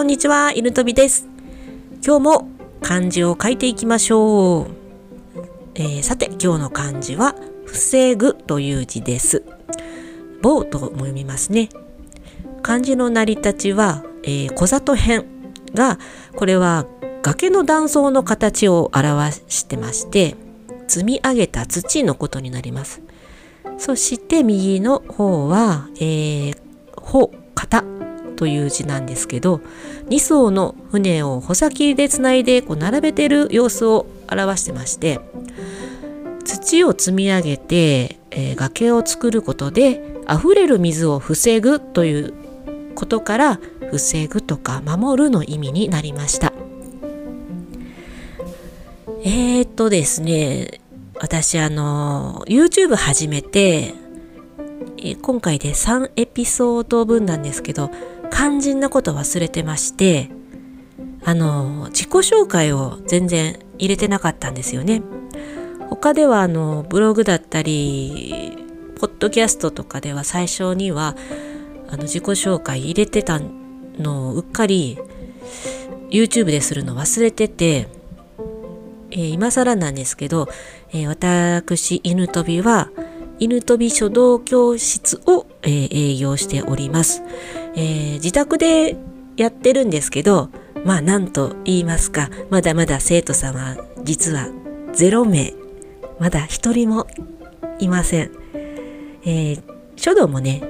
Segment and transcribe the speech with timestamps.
[0.00, 1.28] こんにちは、犬飛びです。
[2.02, 2.48] 今日も
[2.80, 4.66] 漢字を書いていきましょう。
[5.74, 7.34] えー、さて、今日の漢字は、
[7.66, 9.44] 防ぐという字です。
[10.40, 11.68] 棒とも読みますね。
[12.62, 15.26] 漢字の成り立ちは、えー、小里編
[15.74, 15.98] が、
[16.34, 16.86] これは
[17.20, 20.34] 崖の断層の形を表してまして、
[20.88, 23.02] 積み上げた土のことになります。
[23.76, 26.56] そして右の方は、えー、
[26.96, 27.32] 穂、
[28.40, 29.60] という字なんですけど
[30.08, 35.20] 2艘の船を穂先でつないでこう並べてる様子を表してまして
[36.46, 42.34] 土を積み上げて、えー、崖を作ることで溢れる水を防ぐという
[42.94, 46.54] ことから防ぐとか守るの意味になりました。
[49.22, 50.80] えー、っとですね
[51.20, 53.92] 私あの YouTube 始めて
[55.20, 57.90] 今回で3エピソード分なんですけど
[58.32, 60.30] 肝心なこと忘れてまして
[61.24, 65.02] あの自己紹介を全然入れてなかったんですよね。
[65.90, 68.56] 他ではあのブログだったり
[68.98, 71.16] ポッドキャストとかでは最初には
[71.88, 73.40] あの自己紹介入れてた
[73.98, 74.98] のをうっかり
[76.10, 77.88] YouTube でするの忘れてて、
[79.10, 80.48] えー、今更なんですけど、
[80.92, 82.90] えー、私犬飛びは
[83.38, 87.22] 犬飛び書道教室を、えー、営業しております、
[87.74, 88.96] えー、自宅で
[89.36, 90.50] やってるんですけど、
[90.84, 94.48] まあなんと言いますか、まだまだ生徒さんは実は
[94.94, 95.54] 0名、
[96.18, 97.06] まだ一人も
[97.78, 98.30] いません。
[99.24, 99.62] えー、
[99.96, 100.62] 書道もね、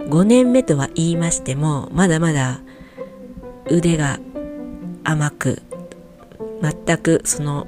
[0.00, 2.60] 5年目とは言いましても、まだまだ
[3.68, 4.18] 腕が
[5.04, 5.62] 甘く、
[6.62, 7.66] 全くその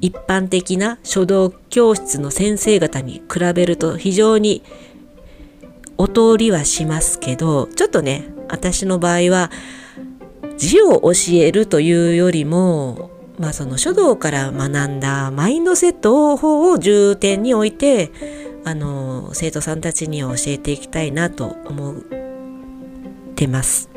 [0.00, 4.62] 一般的な書道教室の先生方に比べると非常に
[5.98, 9.50] お通りはしますけど、ちょっとね、私の場合は
[10.56, 18.10] 字を教えるというよりも、まあその書道から学んだマインドセット法を重点に置いて、
[18.64, 21.96] あの、生徒さんたちに教えていきたいなと思っ
[23.34, 23.90] てます。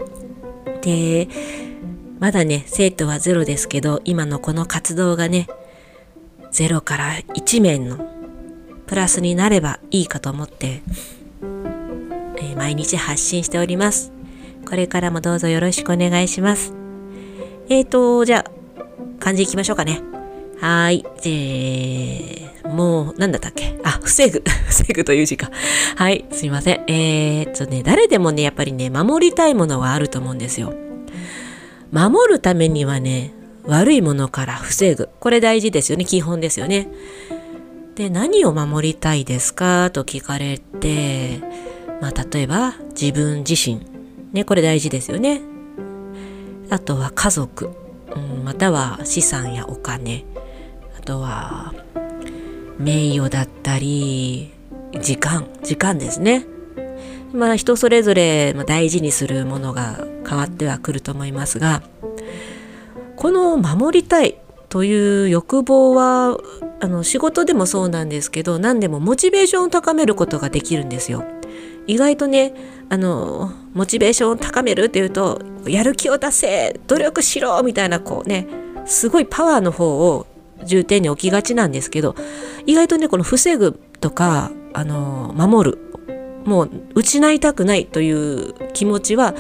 [0.82, 1.28] で、
[2.20, 5.48] まだね、生徒はゼロですけど、今のこの活動がね、
[6.52, 7.98] 0から1面の
[8.88, 10.82] プラスになればいいかと思って、
[12.60, 14.12] 毎日発信しております。
[14.68, 16.74] これからもどうぞよろしくお願いします。
[17.70, 18.52] えーと、じゃあ、
[19.18, 20.02] 漢字いきましょうかね。
[20.60, 21.06] はい。
[21.24, 23.80] えー、もう、なんだったっけ？
[23.86, 24.44] あ、防ぐ。
[24.68, 25.50] 防ぐという字か。
[25.96, 26.26] はい。
[26.32, 26.84] すいません。
[26.88, 30.74] えー、っとね、誰でもね、やっぱりね、守りたいものはあると思うんですよ。
[31.94, 33.32] 守るためにはね、
[33.64, 35.08] 悪いものから防ぐ。
[35.22, 36.04] これ大事ですよね。
[36.04, 36.90] 基本ですよね。
[37.96, 39.92] で、何を守りたいですか？
[39.92, 41.40] と聞かれて、
[42.02, 43.86] まあ、例えば自分自身。
[44.32, 45.42] ね、これ大事ですよね。
[46.70, 47.72] あとは家族。
[48.16, 50.26] うん、または資産やお金。
[50.98, 51.74] あとは
[52.78, 54.52] 名誉だったり、
[55.02, 55.48] 時間。
[55.64, 56.46] 時間ですね。
[57.34, 61.84] まあ人それぞれ大事にするものが変わってはくると思いますが、
[63.16, 64.38] この守りたい
[64.70, 66.38] という欲望は
[66.80, 71.24] あの仕事でもそうなんですけど何でもモチベーションを高めることができるんですよ。
[71.90, 72.54] 意外とね
[72.90, 78.48] あのモチベーションを高めるっていうとやる気を出せ努力しろみたいなこうね
[78.86, 80.28] すごいパワーの方を
[80.64, 82.16] 重点に置きがちなんですけど
[82.66, 85.78] 意外とねこの防ぐとかあの守る
[86.46, 89.36] もう失いたくないという気持ちは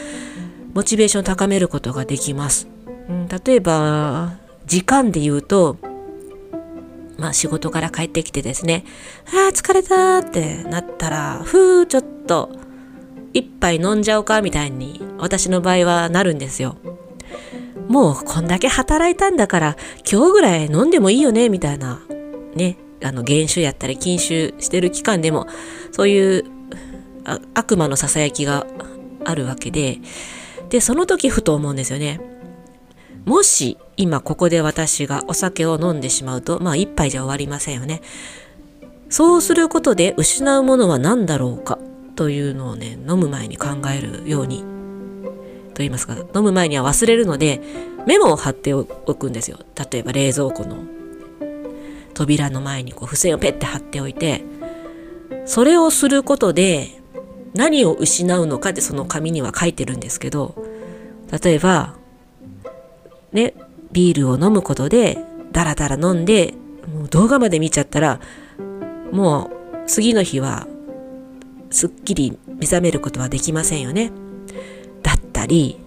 [0.73, 2.67] モチベーションを高めることができます。
[3.09, 5.77] うん、例えば、時間で言うと、
[7.17, 8.85] まあ仕事から帰ってきてですね、
[9.33, 12.51] ああ、疲れたってなったら、ふー、ちょっと、
[13.33, 16.77] 一杯飲んじゃおうかみたいに、私の場合はなるんですよ。
[17.87, 19.77] もうこんだけ働いたんだから、
[20.09, 21.99] 今日ぐらい飲んでもいいよね、みたいな、
[22.53, 25.47] ね、あの、減酒やったり禁酒してる期間でも、
[25.91, 26.45] そういう
[27.55, 28.67] 悪魔の囁きが
[29.25, 29.97] あるわけで、
[30.69, 32.21] で、その時ふと思うんですよね。
[33.25, 38.01] もし今ここで私がお酒を飲んでしまうと、まあ一杯じゃ終わりませんよね。
[39.09, 41.79] そうすることで失うものは何だろうか
[42.19, 43.67] というのをね、飲む前に考
[43.97, 44.57] えるように、
[45.69, 47.61] と言いますか、飲む前には忘れるので、
[48.05, 49.57] メモを貼っておくんですよ。
[49.89, 50.83] 例えば冷蔵庫の
[52.13, 54.43] 扉の前にこう付箋をペッて貼っておいて、
[55.45, 56.89] それをすることで
[57.53, 60.61] 何を失うのかってその紙には書いてるんですけど、
[61.41, 61.95] 例えば、
[63.31, 63.53] ね、
[63.93, 65.19] ビールを飲むことで、
[65.53, 66.53] ダラダラ飲んで、
[66.93, 68.19] もう動画まで見ちゃったら、
[69.13, 69.49] も
[69.85, 70.67] う次の日は
[71.69, 74.11] すっきり目覚めることはできませんよね。
[75.03, 75.79] だったり、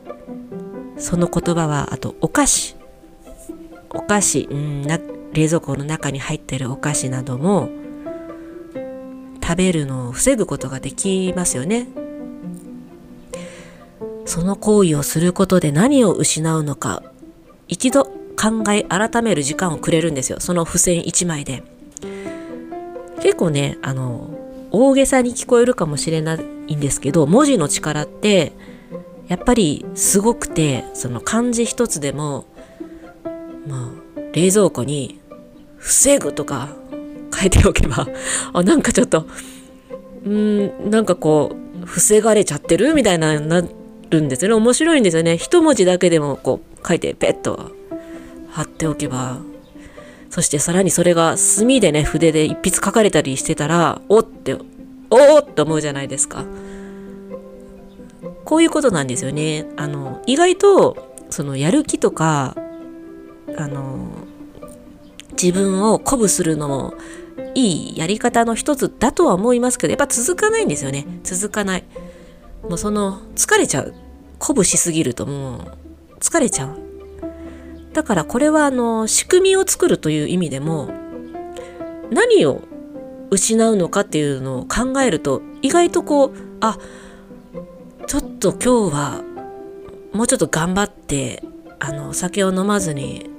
[0.96, 2.76] その言葉はあとお菓子。
[3.90, 4.99] お菓子、うんな
[5.32, 7.70] 冷蔵庫の中に入ってるお菓子なども
[9.43, 11.88] 食べるのを防ぐことができますよね。
[14.25, 17.02] その行為をすることで何を失うのか
[17.69, 20.38] 一度考え改める時間をくれるんですよ。
[20.40, 21.62] その付箋1枚で。
[23.20, 24.31] 結構ねあの
[24.73, 28.53] 大げさに聞こえるかもしれないんですけど文字の力って
[29.29, 32.47] やっぱりすごくてその漢字一つでも
[33.67, 35.21] まあ冷蔵庫に
[35.77, 36.75] 「防ぐ」とか
[37.35, 38.09] 書いておけば
[38.53, 39.27] あなんかちょっと
[40.25, 42.95] うんなんかこう防がれちゃってる？
[42.95, 43.63] みたいなな
[44.11, 44.55] るんですよね。
[44.55, 45.37] 面白いんですよね。
[45.37, 47.73] 一文字だけでもこう書いてペッと
[48.51, 49.41] 貼っておけば。
[50.32, 54.61] そしてさらにそれが墨でね筆で一筆書かれたりしてたらおってお
[55.11, 56.46] おって思うじゃないですか。
[58.46, 59.67] こういうことなんですよね。
[59.76, 62.56] あの意外とそのやる気とか
[63.58, 64.08] あの
[65.32, 66.94] 自分を鼓舞するのも
[67.55, 71.06] いいやり方の一つだとは思いますけどやっぱ続かないんですよね。
[71.25, 71.85] 続かない。
[72.62, 73.93] もうその疲れちゃう。
[74.40, 76.92] 鼓舞しすぎるともう疲れちゃう。
[77.93, 80.91] だからこれはあの仕組みを作るという意味でも
[82.11, 82.62] 何を
[83.31, 86.79] 失うのかっていうのを考えると意外とこうあ
[88.06, 89.23] ちょっと今日は
[90.12, 91.43] もうちょっと頑張って
[91.79, 93.31] あのお酒を飲まずに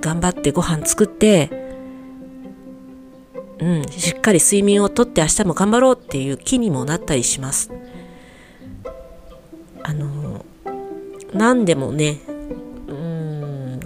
[0.00, 1.50] 頑張ってご飯作って
[3.58, 7.70] うんしっかり睡眠をとって明日も頑張ろうっていう気にもなったりします。
[9.82, 10.44] あの
[11.32, 12.20] 何でもね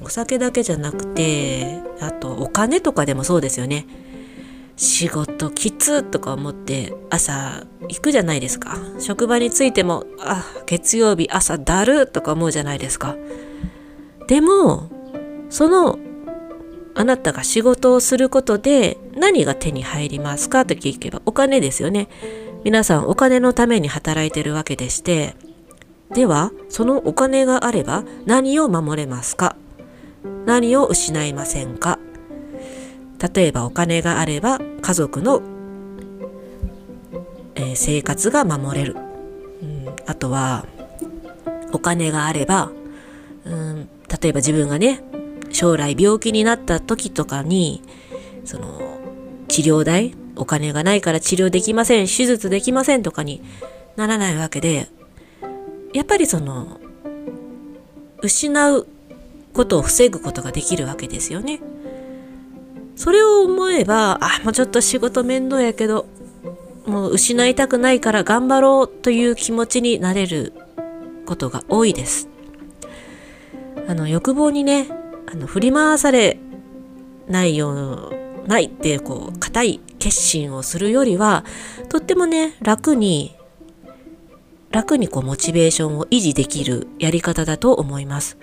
[0.09, 3.87] お酒だけじゃなくてあとお金とかでもそうですよね。
[4.79, 8.79] 仕事きつとか思って朝行くじゃないですか。
[9.01, 13.17] 職場に着いてもあ月曜日朝だるとか思うじゃないですか。
[14.29, 14.89] でも
[15.51, 15.99] その
[16.95, 22.09] あなたが仕事をすることで何が手に入りますかと聞けばお金ですよね。
[22.65, 25.37] 皆さんお金のために働いてるわけでして。
[26.15, 29.55] ではそのお金があれば何を守れますか
[30.47, 31.99] 何を失いませんか？
[33.35, 35.43] 例えばお金があれば家族の、
[37.57, 40.67] え、生活が守れる、うん、あとは
[41.73, 42.71] お金があれば、
[43.45, 43.89] うん、
[44.23, 45.03] 例えば自分がね
[45.51, 47.83] 将来病気になった時とかに
[48.45, 48.81] その
[49.49, 53.43] 治療代お金がないから治療できません手術できませんとかに
[53.97, 54.89] ならないわけで
[55.93, 56.79] やっぱりその
[58.23, 58.87] 失う
[59.53, 61.61] ことを防ぐことができるわけですよね。
[62.97, 66.07] それを思えば、あ、もうちょっと仕事面倒やけど、
[66.87, 70.53] もう失いたくないから頑張ろうという気持ちになれる
[71.27, 72.29] ことが多いです。
[73.87, 74.89] あの、欲望にね、
[75.31, 76.39] あの、振り回され
[77.29, 78.11] ないよ
[78.45, 81.45] う、ないってこう、固い決心をするよりは、
[81.89, 83.37] とってもね、楽に、
[84.71, 88.39] 楽にこう、モチベーションを維持できるやり方だと思います。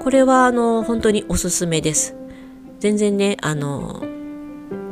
[0.00, 2.18] これは、あの、本当におすすめです。
[2.80, 4.04] 全然ねあの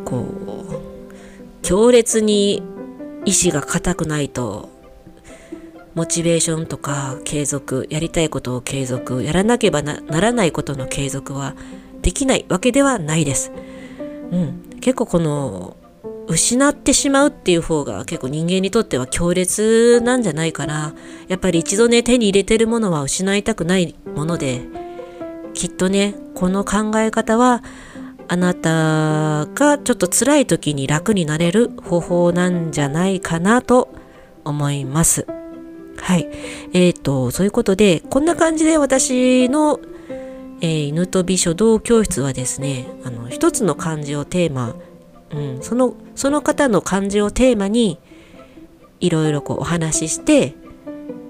[0.04, 2.62] こう強烈に
[3.24, 4.68] 意志が固くないと
[5.94, 11.54] モチベーションとか継続やりたいことを継続やらなければならないことの継続は
[12.02, 13.52] できないわけではないです。
[14.30, 15.76] うん、結構この
[16.28, 20.94] 失ってしまうっていう方が結構人間にとっては強烈なんじゃないかな。
[21.28, 24.85] やっぱり一度ね手に入れてるものは失いたくないもので
[25.56, 27.64] きっとねこの考え方は
[28.28, 33.88] あなたがちょっと辛い時に楽になれる方法なんじゃないかなと
[34.44, 35.26] 思います。
[35.96, 36.28] はい。
[36.72, 39.80] えっ、ー、と、そういうことで、こんな感じで私の、
[40.60, 44.74] えー、犬飛び書道教室はですね、あの、一つの漢字をテーマ、
[45.30, 47.98] うん、その、その方の漢字をテーマに、
[49.00, 50.54] いろいろこうお話しして、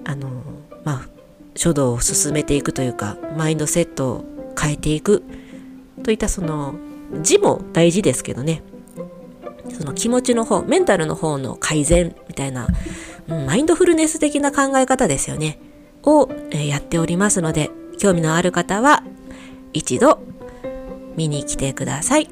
[0.03, 0.29] あの、
[0.83, 1.16] まあ、
[1.57, 4.25] 書道を進めていくというかマインドセットを
[4.59, 5.23] 変えていく。
[6.03, 6.75] といったその
[7.21, 8.63] 字も大事ですけどね。
[9.77, 12.67] その気持ちの方メンタルの方の改善みたいな、
[13.27, 15.59] うん、マインドフルネス的な考え方ですよね。
[16.03, 19.03] を、え、やっておりますので興味のある方は
[19.73, 20.19] 一度
[21.17, 22.29] 見に来てください。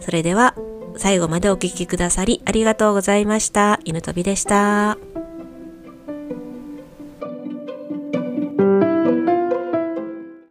[0.00, 0.54] それでは
[0.96, 3.80] 最後までお聴きくださりありがとうございました。
[3.84, 5.15] 犬飛びでした。